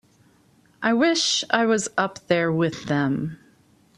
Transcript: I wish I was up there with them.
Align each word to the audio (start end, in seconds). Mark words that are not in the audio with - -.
I 0.81 0.93
wish 0.93 1.43
I 1.51 1.67
was 1.67 1.87
up 1.95 2.25
there 2.25 2.51
with 2.51 2.85
them. 2.85 3.37